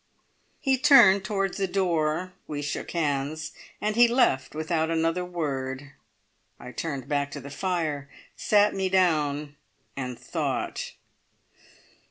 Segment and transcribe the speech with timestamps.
[0.59, 5.91] He turned towards the door; we shook hands, and he left without another word.
[6.59, 9.57] I turned back to the fire, sat me down,
[9.95, 10.93] and thought.